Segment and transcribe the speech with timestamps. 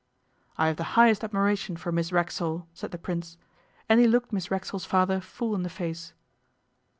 [0.57, 3.37] 'I have the highest admiration for Miss Racksole,' said the Prince,
[3.87, 6.13] and he looked Miss Racksole's father full in the face.